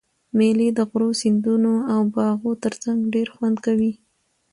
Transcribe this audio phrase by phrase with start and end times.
[0.37, 1.53] مېلې د غرو، سیندو
[1.93, 3.93] او باغو ترڅنګ ډېر خوند کوي.